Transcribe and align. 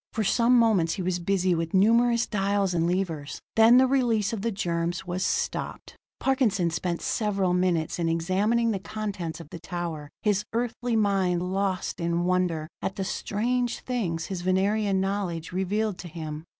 For 0.13 0.23
some 0.23 0.57
moments 0.57 0.93
he 0.93 1.03
was 1.03 1.19
busy 1.19 1.53
with 1.53 1.75
numerous 1.75 2.25
dials 2.25 2.73
and 2.73 2.89
levers; 2.91 3.39
then 3.55 3.77
the 3.77 3.85
release 3.85 4.33
of 4.33 4.41
the 4.41 4.49
germs 4.51 5.05
was 5.05 5.23
stopped. 5.23 5.95
Parkinson 6.19 6.71
spent 6.71 7.03
several 7.03 7.53
minutes 7.53 7.99
in 7.99 8.09
examining 8.09 8.71
the 8.71 8.79
contents 8.79 9.39
of 9.39 9.51
the 9.51 9.59
tower, 9.59 10.09
his 10.23 10.43
Earthly 10.53 10.95
mind 10.95 11.53
lost 11.53 11.99
in 11.99 12.23
wonder 12.25 12.67
at 12.81 12.95
the 12.95 13.05
strange 13.05 13.81
things 13.81 14.25
his 14.25 14.41
Venerian 14.41 14.99
knowledge 14.99 15.51
revealed 15.51 15.99
to 15.99 16.07
him. 16.07 16.45